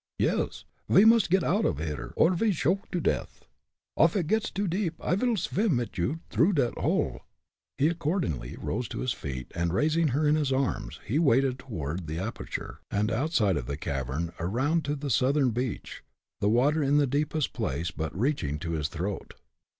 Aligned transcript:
"Yes. 0.17 0.65
We 0.87 1.05
must 1.05 1.29
get 1.29 1.43
oud 1.43 1.63
off 1.63 1.77
here 1.77 2.11
or 2.15 2.33
ve 2.33 2.51
shoke 2.53 2.89
to 2.89 2.99
death. 2.99 3.45
Off 3.95 4.15
it 4.15 4.25
gets 4.25 4.49
too 4.49 4.67
deep, 4.67 4.95
I 4.99 5.15
vil 5.15 5.37
swim 5.37 5.75
mit 5.75 5.95
you 5.95 6.21
t'rough 6.31 6.55
dot 6.55 6.75
hole." 6.79 7.21
He 7.77 7.87
accordingly 7.87 8.55
arose 8.55 8.87
to 8.87 9.01
his 9.01 9.13
feet, 9.13 9.51
and 9.53 9.71
raising 9.75 10.07
her 10.07 10.27
in 10.27 10.33
his 10.33 10.51
arms, 10.51 10.99
he 11.05 11.19
waded 11.19 11.59
toward 11.59 12.07
the 12.07 12.17
aperture, 12.17 12.79
and 12.89 13.11
outside 13.11 13.57
of 13.57 13.67
the 13.67 13.77
cavern, 13.77 14.31
around 14.39 14.85
to 14.85 14.95
the 14.95 15.11
southern 15.11 15.51
beach, 15.51 16.03
the 16.39 16.49
water 16.49 16.81
in 16.81 16.97
the 16.97 17.05
deepest 17.05 17.53
place 17.53 17.91
but 17.91 18.17
reaching 18.19 18.57
to 18.57 18.71
his 18.71 18.87
throat. 18.87 19.35